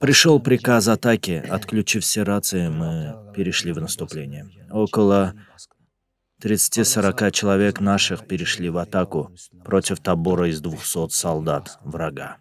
[0.00, 1.44] Пришел приказ атаки.
[1.50, 4.48] Отключив все рации, мы перешли в наступление.
[4.70, 5.34] Около
[6.42, 9.30] 30-40 человек наших перешли в атаку
[9.62, 12.38] против табора из 200 солдат врага.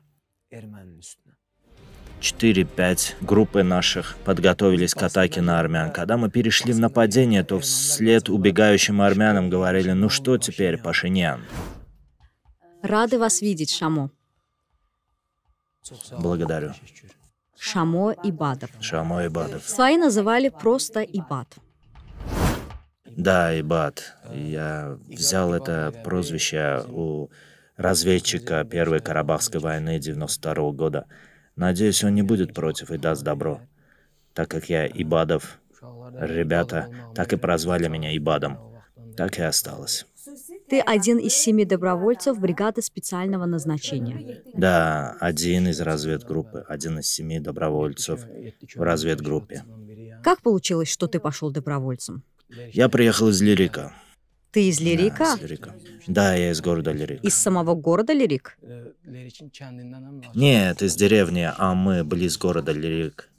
[2.21, 5.91] 4-5 группы наших подготовились к атаке на армян.
[5.91, 11.41] Когда мы перешли в нападение, то вслед убегающим армянам говорили, ну что теперь, Пашинян?
[12.82, 14.11] Рады вас видеть, Шамо.
[16.18, 16.71] Благодарю.
[17.59, 18.69] Шамо и Бадр.
[18.79, 19.67] Шамо Ибадов.
[19.67, 21.47] Свои называли просто Ибад.
[23.05, 24.15] Да, Ибад.
[24.33, 27.29] Я взял это прозвище у
[27.75, 31.05] разведчика Первой Карабахской войны 92 года.
[31.57, 33.59] Надеюсь, он не будет против и даст добро.
[34.33, 35.59] Так как я Ибадов,
[36.17, 38.58] ребята так и прозвали меня Ибадом.
[39.17, 40.05] Так и осталось.
[40.69, 44.44] Ты один из семи добровольцев бригады специального назначения.
[44.53, 48.25] Да, один из разведгруппы, один из семи добровольцев
[48.75, 49.64] в разведгруппе.
[50.23, 52.23] Как получилось, что ты пошел добровольцем?
[52.72, 53.94] Я приехал из Лирика.
[54.52, 55.23] Ты из Да, Лирика?
[55.23, 55.75] из Лирика.
[56.08, 57.23] Да, я из города Лирик.
[57.23, 58.58] Из самого города Лирик?
[60.36, 63.30] Нет, из деревни, а мы близ города Лирик.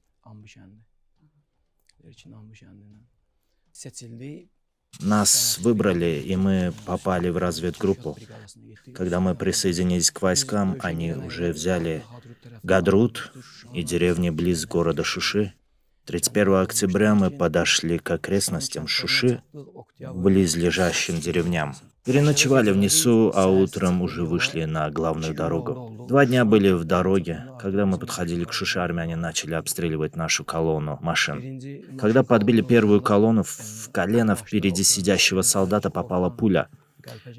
[4.99, 8.19] Нас выбрали, и мы попали в разведгруппу.
[8.95, 12.05] Когда мы присоединились к войскам, они уже взяли
[12.63, 13.33] Гадрут
[13.73, 15.55] и деревни близ города Шуши.
[16.07, 19.43] 31 октября мы подошли к окрестностям Шуши,
[19.99, 21.75] близлежащим деревням.
[22.05, 26.07] Переночевали в лесу, а утром уже вышли на главную дорогу.
[26.09, 27.45] Два дня были в дороге.
[27.61, 31.61] Когда мы подходили к Шуши, армяне начали обстреливать нашу колонну машин.
[31.99, 36.69] Когда подбили первую колонну, в колено впереди сидящего солдата попала пуля.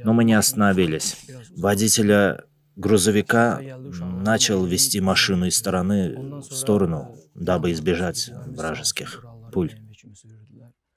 [0.04, 1.18] Но мы не остановились.
[1.58, 2.44] Водителя
[2.76, 3.60] грузовика
[4.24, 9.72] начал вести машину из стороны в сторону, дабы избежать вражеских пуль.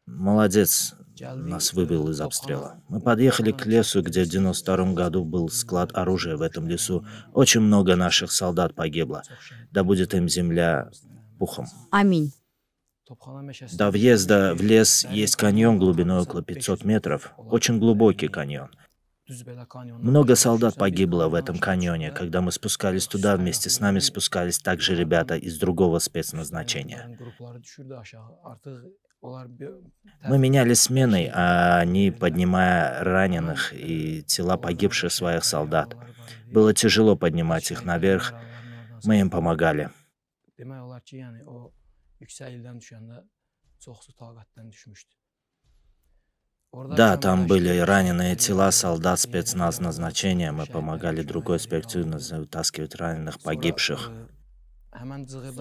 [0.06, 2.82] Молодец, нас выбил из обстрела.
[2.88, 7.04] Мы подъехали к лесу, где в 92 году был склад оружия в этом лесу.
[7.32, 9.22] Очень много наших солдат погибло.
[9.70, 10.90] Да будет им земля
[11.38, 11.66] пухом.
[11.90, 12.32] Аминь.
[13.72, 17.34] До въезда в лес есть каньон глубиной около 500 метров.
[17.36, 18.70] Очень глубокий каньон.
[20.00, 22.10] Много солдат погибло в этом каньоне.
[22.10, 27.18] Когда мы спускались туда, вместе с нами спускались также ребята из другого спецназначения.
[29.24, 35.96] Мы меняли сменой, а они, поднимая раненых и тела погибших своих солдат.
[36.46, 38.34] Было тяжело поднимать их наверх.
[39.04, 39.90] Мы им помогали.
[46.96, 50.52] Да, там были раненые тела солдат спецназ назначения.
[50.52, 54.10] Мы помогали другой спецназ вытаскивать раненых, погибших.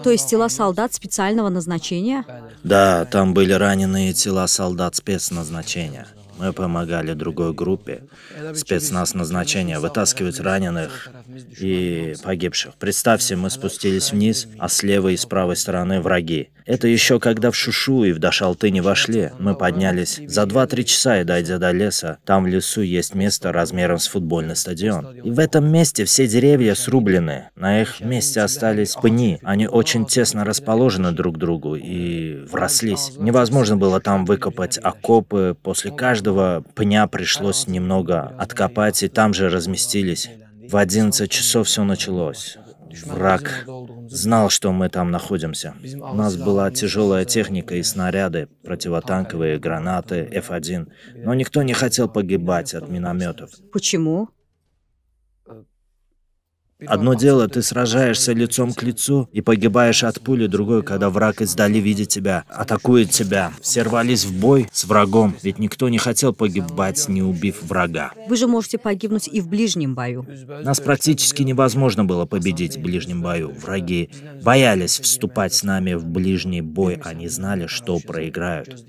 [0.02, 2.24] То есть тела солдат специального назначения?
[2.64, 6.06] Да, там были раненые тела солдат спецназначения.
[6.44, 8.02] Мы помогали другой группе
[8.54, 11.08] спецназ назначения вытаскивать раненых
[11.58, 12.74] и погибших.
[12.74, 16.50] Представьте, мы спустились вниз, а с левой и с правой стороны враги.
[16.66, 19.30] Это еще когда в Шушу и в Дашалты не вошли.
[19.38, 22.18] Мы поднялись за 2-3 часа и дойдя до леса.
[22.24, 25.14] Там в лесу есть место размером с футбольный стадион.
[25.22, 27.50] И в этом месте все деревья срублены.
[27.54, 29.38] На их месте остались пни.
[29.42, 33.12] Они очень тесно расположены друг к другу и врослись.
[33.18, 35.56] Невозможно было там выкопать окопы.
[35.62, 36.33] После каждого
[36.74, 40.30] пня пришлось немного откопать и там же разместились.
[40.68, 42.56] В 11 часов все началось.
[43.04, 43.66] Враг
[44.08, 45.74] знал, что мы там находимся.
[46.00, 50.88] У нас была тяжелая техника и снаряды, противотанковые гранаты, F1.
[51.24, 53.50] Но никто не хотел погибать от минометов.
[53.72, 54.28] Почему?
[56.86, 61.78] Одно дело, ты сражаешься лицом к лицу и погибаешь от пули, другое, когда враг издали
[61.78, 63.52] видит тебя, атакует тебя.
[63.60, 68.12] Все рвались в бой с врагом, ведь никто не хотел погибать, не убив врага.
[68.28, 70.26] Вы же можете погибнуть и в ближнем бою.
[70.62, 73.52] Нас практически невозможно было победить в ближнем бою.
[73.52, 74.10] Враги
[74.42, 78.84] боялись вступать с нами в ближний бой, они знали, что проиграют.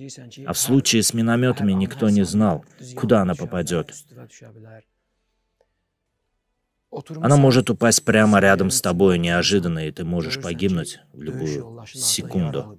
[0.45, 2.65] А в случае с минометами никто не знал,
[2.95, 3.93] куда она попадет.
[7.21, 12.77] Она может упасть прямо рядом с тобой неожиданно, и ты можешь погибнуть в любую секунду.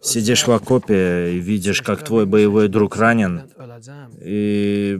[0.00, 3.50] Сидишь в окопе и видишь, как твой боевой друг ранен,
[4.20, 4.98] и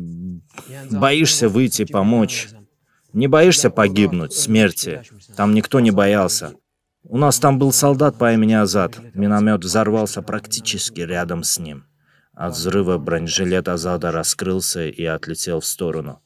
[0.90, 2.48] боишься выйти помочь.
[3.12, 5.02] Не боишься погибнуть, смерти.
[5.37, 6.54] Там никто не боялся.
[7.04, 8.98] У нас там был солдат по имени Азат.
[9.14, 11.84] Миномет взорвался практически рядом с ним.
[12.37, 16.21] От взрыва бронежилет Азада раскрылся и отлетел в сторону.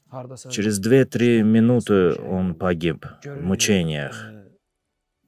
[0.49, 4.27] Через 2-3 минуты он погиб в мучениях.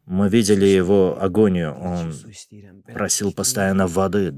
[0.05, 1.73] Мы видели его агонию.
[1.79, 2.13] Он
[2.93, 4.35] просил постоянно воды,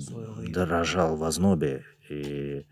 [0.47, 2.67] дрожал в ознобе и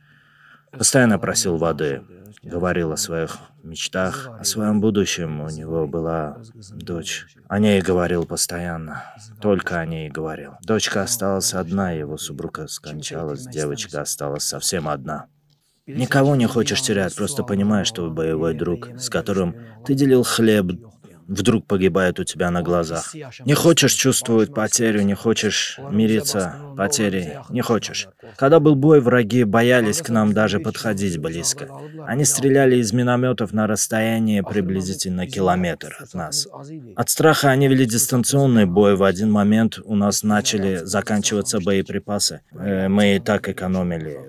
[0.77, 2.03] постоянно просил воды.
[2.41, 5.41] Говорил о своих мечтах, о своем будущем.
[5.41, 6.37] У него была
[6.71, 7.25] дочь.
[7.47, 9.03] О ней говорил постоянно.
[9.39, 10.53] Только о ней говорил.
[10.61, 15.27] Дочка осталась одна, его супруга скончалась, девочка осталась совсем одна.
[15.85, 19.55] Никого не хочешь терять, просто понимаешь, что боевой друг, с которым
[19.85, 20.71] ты делил хлеб,
[21.27, 23.13] вдруг погибает у тебя на глазах.
[23.45, 28.07] Не хочешь чувствовать потерю, не хочешь мириться потерей, не хочешь.
[28.37, 31.67] Когда был бой, враги боялись к нам даже подходить близко.
[32.05, 36.47] Они стреляли из минометов на расстоянии приблизительно километр от нас.
[36.95, 38.95] От страха они вели дистанционный бой.
[38.95, 42.41] В один момент у нас начали заканчиваться боеприпасы.
[42.53, 44.19] Э, мы и так экономили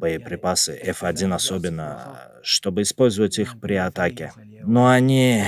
[0.00, 4.32] боеприпасы, F1 особенно, чтобы использовать их при атаке.
[4.64, 5.44] Но они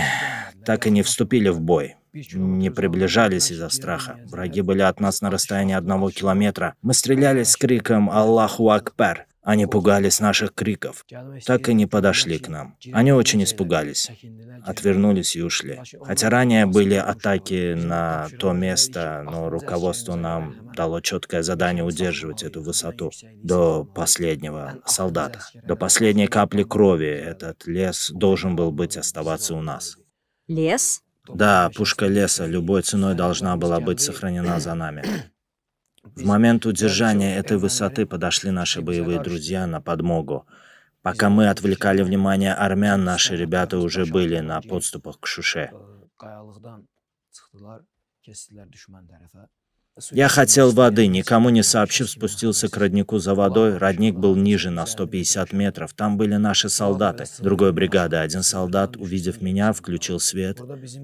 [0.64, 1.96] так и не вступили в бой.
[2.12, 4.18] Не приближались из-за страха.
[4.26, 6.74] Враги были от нас на расстоянии одного километра.
[6.82, 9.26] Мы стреляли с криком «Аллаху Акбар!».
[9.42, 11.04] Они пугались наших криков.
[11.44, 12.76] Так и не подошли к нам.
[12.92, 14.08] Они очень испугались.
[14.64, 15.80] Отвернулись и ушли.
[16.02, 22.62] Хотя ранее были атаки на то место, но руководство нам дало четкое задание удерживать эту
[22.62, 23.10] высоту
[23.42, 25.40] до последнего солдата.
[25.64, 29.96] До последней капли крови этот лес должен был быть оставаться у нас.
[30.48, 31.02] Лес?
[31.28, 35.02] Да, пушка леса любой ценой должна была быть сохранена за нами.
[36.02, 40.46] В момент удержания этой высоты подошли наши боевые друзья на подмогу.
[41.00, 45.70] Пока мы отвлекали внимание армян, наши ребята уже были на подступах к Шуше.
[50.10, 53.76] Я хотел воды, никому не сообщив, спустился к роднику за водой.
[53.76, 55.92] Родник был ниже на 150 метров.
[55.92, 58.16] Там были наши солдаты, другой бригады.
[58.16, 60.60] Один солдат, увидев меня, включил свет.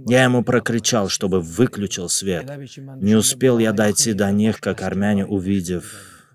[0.07, 2.51] Я ему прокричал, чтобы выключил свет.
[2.97, 5.85] Не успел я дойти до них, как армяне, увидев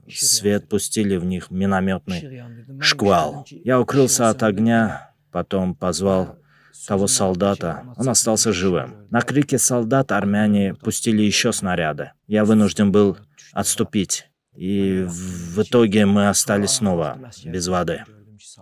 [0.08, 2.44] свет, пустили в них минометный
[2.80, 3.48] шквал.
[3.50, 6.38] Я укрылся от огня, потом позвал
[6.88, 9.08] того солдата, он остался живым.
[9.10, 12.12] На крики солдат армяне пустили еще снаряды.
[12.28, 13.18] Я вынужден был
[13.52, 14.30] отступить.
[14.56, 18.04] И в итоге мы остались снова без воды.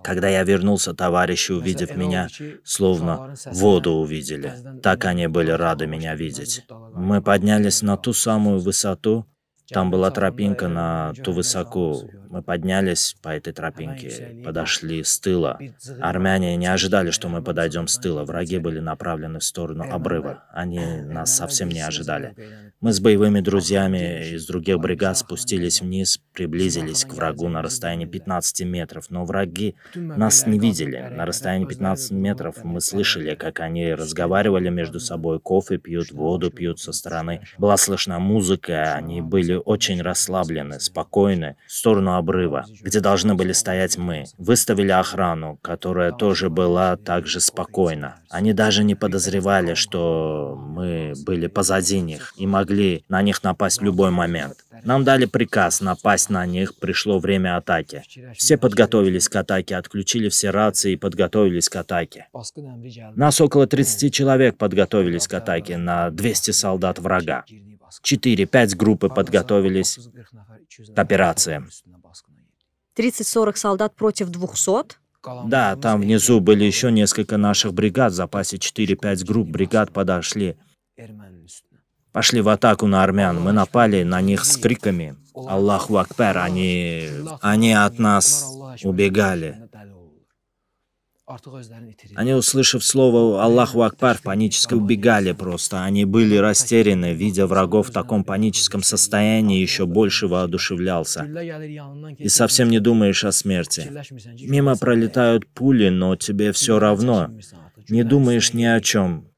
[0.03, 2.29] Когда я вернулся, товарищи, увидев меня,
[2.63, 4.53] словно воду увидели.
[4.81, 6.65] Так они были рады меня видеть.
[6.93, 9.25] Мы поднялись на ту самую высоту,
[9.73, 12.09] там была тропинка на ту высоку.
[12.29, 15.59] Мы поднялись по этой тропинке, подошли с тыла.
[15.99, 18.23] Армяне не ожидали, что мы подойдем с тыла.
[18.23, 20.45] Враги были направлены в сторону обрыва.
[20.53, 22.35] Они нас совсем не ожидали.
[22.81, 28.65] Мы с боевыми друзьями из других бригад спустились вниз, приблизились к врагу на расстоянии 15
[28.65, 30.97] метров, но враги нас не видели.
[31.11, 36.79] На расстоянии 15 метров мы слышали, как они разговаривали между собой, кофе пьют, воду пьют
[36.79, 37.41] со стороны.
[37.59, 43.97] Была слышна музыка, они были очень расслаблены, спокойны, в сторону обрыва, где должны были стоять
[43.97, 44.25] мы.
[44.37, 48.17] Выставили охрану, которая тоже была также спокойна.
[48.29, 53.83] Они даже не подозревали, что мы были позади них и могли на них напасть в
[53.83, 54.57] любой момент.
[54.83, 58.03] Нам дали приказ напасть на них, пришло время атаки.
[58.35, 62.27] Все подготовились к атаке, отключили все рации и подготовились к атаке.
[63.15, 67.45] Нас около 30 человек подготовились к атаке на 200 солдат врага.
[68.03, 69.99] 4-5 группы подготовились
[70.95, 71.63] к операции.
[72.97, 74.97] 30-40 солдат против 200?
[75.45, 80.57] Да, там внизу были еще несколько наших бригад, в запасе 4-5 групп бригад подошли.
[82.11, 83.39] Пошли в атаку на армян.
[83.39, 87.07] Мы напали на них с криками «Аллаху Акбар!» Они,
[87.41, 88.45] они от нас
[88.83, 89.69] убегали.
[92.15, 95.83] Они, услышав слово «Аллаху Акбар», панически убегали просто.
[95.83, 101.23] Они были растеряны, видя врагов в таком паническом состоянии, еще больше воодушевлялся.
[102.17, 103.91] И совсем не думаешь о смерти.
[104.41, 107.29] Мимо пролетают пули, но тебе все равно.
[107.89, 109.31] Не думаешь ни о чем.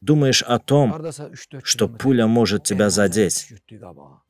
[0.00, 0.94] Думаешь о том,
[1.64, 3.52] что пуля может тебя задеть.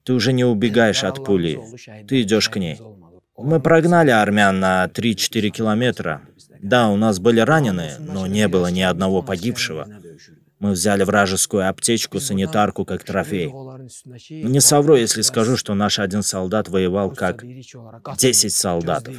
[0.03, 1.61] Ты уже не убегаешь от пули,
[2.09, 2.79] ты идешь к ней.
[3.39, 6.23] Мы прогнали армян на 3-4 километра.
[6.61, 9.87] Да, у нас были раненые, но не было ни одного погибшего.
[10.59, 13.53] Мы взяли вражескую аптечку, санитарку как трофей.
[14.29, 17.45] Не совру, если скажу, что наш один солдат воевал как
[18.17, 19.15] 10 солдатов.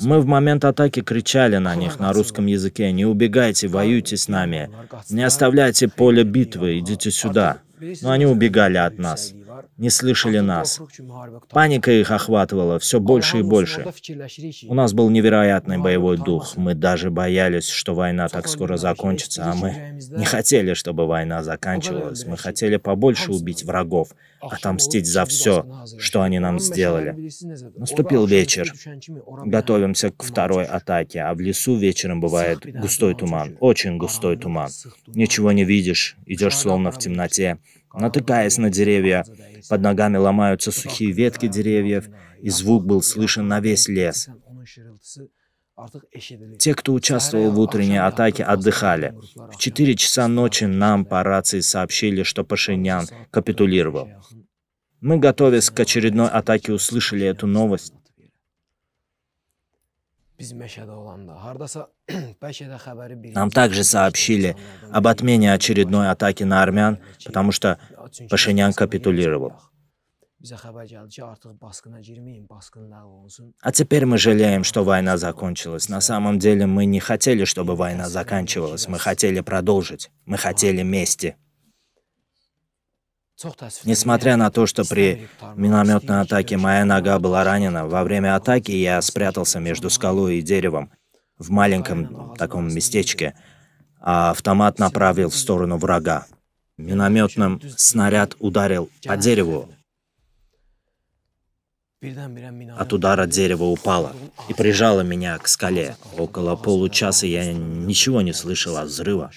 [0.00, 4.70] Мы в момент атаки кричали на них на русском языке «Не убегайте, воюйте с нами!
[5.10, 7.58] Не оставляйте поле битвы, идите сюда!»
[8.00, 9.34] Но они убегали от нас.
[9.76, 10.80] Не слышали нас.
[11.50, 13.86] Паника их охватывала все больше и больше.
[14.68, 16.56] У нас был невероятный боевой дух.
[16.56, 22.24] Мы даже боялись, что война так скоро закончится, а мы не хотели, чтобы война заканчивалась.
[22.24, 24.10] Мы хотели побольше убить врагов,
[24.50, 25.66] отомстить за все,
[25.98, 27.30] что они нам сделали.
[27.76, 28.72] Наступил вечер.
[29.44, 34.70] Готовимся к второй атаке, а в лесу вечером бывает густой туман, очень густой туман.
[35.06, 37.58] Ничего не видишь, идешь словно в темноте,
[37.92, 39.24] натыкаясь на деревья.
[39.68, 42.08] Под ногами ломаются сухие ветки деревьев,
[42.40, 44.28] и звук был слышен на весь лес.
[46.58, 49.14] Те, кто участвовал в утренней атаке, отдыхали.
[49.34, 54.08] В 4 часа ночи нам по рации сообщили, что Пашинян капитулировал.
[55.00, 57.92] Мы, готовясь к очередной атаке, услышали эту новость.
[63.34, 64.56] Нам также сообщили
[64.90, 67.78] об отмене очередной атаки на армян, потому что
[68.28, 69.52] Пашинян капитулировал.
[73.60, 75.88] А теперь мы жалеем, что война закончилась.
[75.88, 78.86] На самом деле мы не хотели, чтобы война заканчивалась.
[78.86, 80.10] Мы хотели продолжить.
[80.26, 81.36] Мы хотели мести.
[83.84, 89.02] Несмотря на то, что при минометной атаке моя нога была ранена, во время атаки я
[89.02, 90.92] спрятался между скалой и деревом
[91.38, 93.34] в маленьком таком местечке,
[93.98, 96.26] а автомат направил в сторону врага.
[96.76, 99.68] Минометным снаряд ударил по дереву.
[102.76, 104.14] От удара дерево упало
[104.48, 105.96] и прижало меня к скале.
[106.18, 109.30] Около получаса я ничего не слышал от взрыва.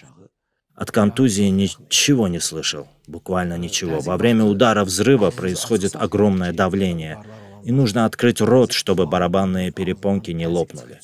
[0.75, 3.99] От контузии ничего не слышал, буквально ничего.
[3.99, 7.23] Во время удара взрыва происходит огромное давление,
[7.63, 10.99] и нужно открыть рот, чтобы барабанные перепонки не лопнули.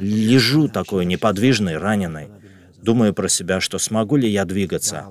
[0.00, 2.28] Лежу такой неподвижный, раненый.
[2.82, 5.06] Думаю про себя, что смогу ли я двигаться.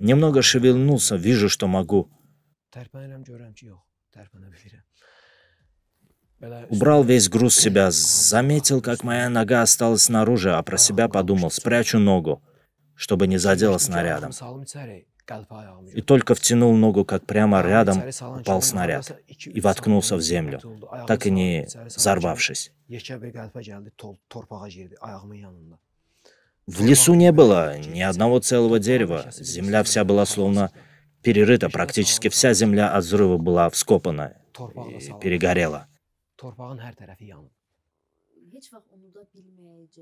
[0.00, 2.10] Немного шевельнулся, вижу, что могу.
[6.68, 11.50] Убрал весь груз с себя, заметил, как моя нога осталась снаружи, а про себя подумал,
[11.50, 12.42] спрячу ногу,
[12.94, 14.30] чтобы не задела снарядом.
[15.92, 18.02] И только втянул ногу, как прямо рядом
[18.38, 20.60] упал снаряд и воткнулся в землю,
[21.06, 22.72] так и не взорвавшись.
[26.68, 30.70] В лесу не было ни одного целого дерева, земля вся была словно
[31.22, 34.36] перерыта, практически вся земля от взрыва была вскопана
[35.00, 35.88] и перегорела.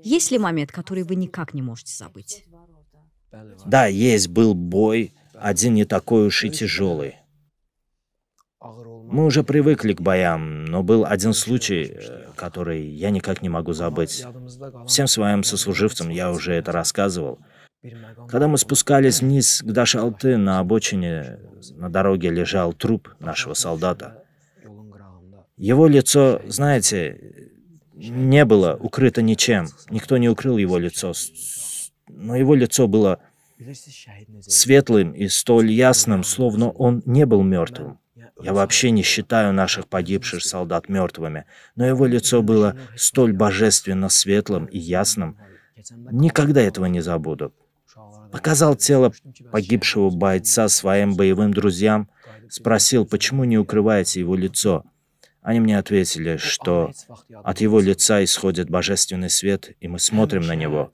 [0.03, 2.43] Есть ли момент, который вы никак не можете забыть?
[3.65, 7.15] Да, есть, был бой, один не такой уж и тяжелый.
[8.59, 13.73] Мы уже привыкли к боям, но был один случай, э, который я никак не могу
[13.73, 14.25] забыть.
[14.87, 17.39] Всем своим сослуживцам я уже это рассказывал.
[18.29, 21.39] Когда мы спускались вниз к Дашалты, на обочине
[21.75, 24.23] на дороге лежал труп нашего солдата.
[25.57, 27.51] Его лицо, знаете,
[27.93, 29.67] не было укрыто ничем.
[29.89, 31.13] Никто не укрыл его лицо.
[32.07, 33.19] Но его лицо было
[34.41, 37.99] светлым и столь ясным, словно он не был мертвым.
[38.41, 44.65] Я вообще не считаю наших погибших солдат мертвыми, но его лицо было столь божественно светлым
[44.65, 45.37] и ясным.
[46.11, 47.53] Никогда этого не забуду.
[48.31, 49.13] Показал тело
[49.51, 52.09] погибшего бойца своим боевым друзьям,
[52.49, 54.83] спросил, почему не укрываете его лицо.
[55.41, 56.91] Они мне ответили, что
[57.43, 60.91] от его лица исходит божественный свет, и мы смотрим на него,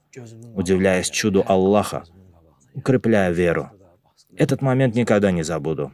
[0.54, 2.04] удивляясь чуду Аллаха,
[2.76, 3.72] укрепляя веру.
[4.36, 5.92] Этот момент никогда не забуду.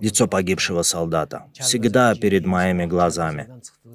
[0.00, 1.50] Лицо погибшего солдата.
[1.54, 3.48] Всегда перед моими глазами.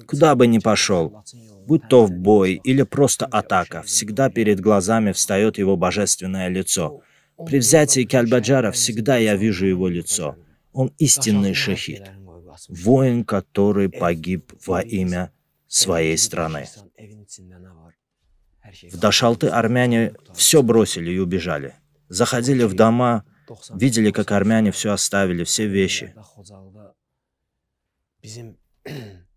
[0.06, 1.24] Куда бы ни пошел,
[1.66, 7.02] будь то в бой или просто атака, всегда перед глазами встает его божественное лицо.
[7.46, 10.36] При взятии Кальбаджара всегда я вижу его лицо.
[10.72, 12.10] Он истинный шахид
[12.68, 15.32] воин, который погиб во имя
[15.66, 16.66] своей страны.
[18.90, 21.74] В Дашалты армяне все бросили и убежали.
[22.08, 23.24] Заходили в дома,
[23.70, 26.14] видели, как армяне все оставили, все вещи.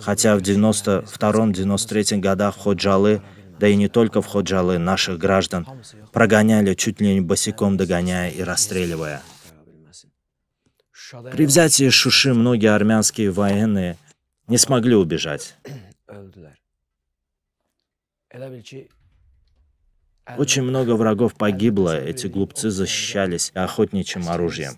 [0.00, 3.22] Хотя в 92-93 годах Ходжалы,
[3.58, 5.66] да и не только в Ходжалы, наших граждан
[6.12, 9.22] прогоняли чуть ли не босиком догоняя и расстреливая.
[11.30, 13.98] При взятии Шуши многие армянские военные
[14.46, 15.56] не смогли убежать.
[20.38, 24.76] Очень много врагов погибло, эти глупцы защищались охотничьим оружием.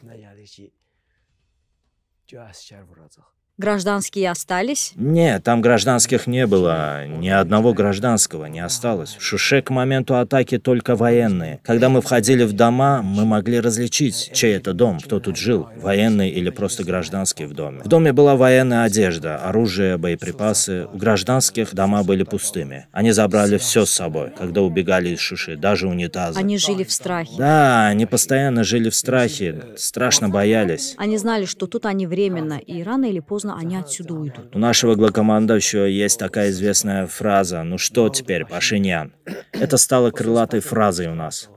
[3.57, 4.93] Гражданские остались?
[4.97, 7.07] Нет, там гражданских не было.
[7.07, 9.15] Ни одного гражданского не осталось.
[9.17, 11.61] В Шуше к моменту атаки только военные.
[11.63, 16.31] Когда мы входили в дома, мы могли различить, чей это дом, кто тут жил, военный
[16.31, 17.81] или просто гражданский в доме.
[17.85, 20.89] В доме была военная одежда, оружие, боеприпасы.
[20.93, 22.89] У гражданских дома были пустыми.
[22.91, 26.41] Они забрали все с собой, когда убегали из Шуши, даже унитазы.
[26.41, 27.31] Они жили в страхе.
[27.39, 30.97] Да, они постоянно жили в страхе, страшно боялись.
[30.99, 34.55] Они знали, что тут они временно, и рано или поздно они отсюда уйдут.
[34.55, 39.13] У нашего главкомандующего есть такая известная фраза «Ну что теперь, Пашинян?»
[39.53, 41.51] Это стало крылатой фразой у нас.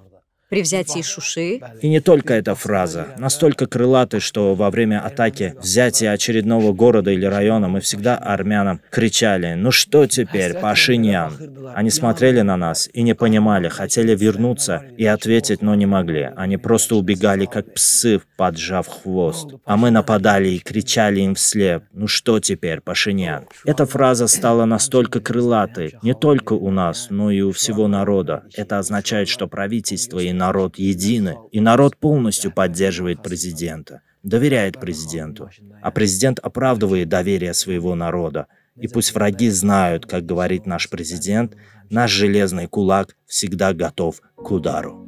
[0.50, 6.12] При взятии Шуши И не только эта фраза, настолько крылатой, что во время атаки взятия
[6.12, 11.34] очередного города или района мы всегда армянам кричали «Ну что теперь, Пашинян?»
[11.76, 16.30] Они смотрели на нас и не понимали, хотели вернуться и ответить, но не могли.
[16.38, 19.50] Они просто убегали, как псы, поджав хвост.
[19.66, 25.20] А мы нападали и кричали им вслед «Ну что теперь, Пашинян?» Эта фраза стала настолько
[25.20, 28.44] крылатой не только у нас, но и у всего народа.
[28.56, 35.50] Это означает, что правительство и народ едины, и народ полностью поддерживает президента, доверяет президенту,
[35.82, 38.48] а президент оправдывает доверие своего народа.
[38.76, 41.56] И пусть враги знают, как говорит наш президент,
[41.90, 45.07] наш железный кулак всегда готов к удару.